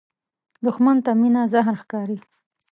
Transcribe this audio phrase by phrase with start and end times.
[0.65, 2.17] دښمن ته مینه زهر ښکاري